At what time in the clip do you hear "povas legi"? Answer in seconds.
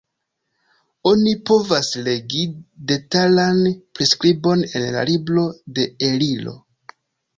1.49-2.41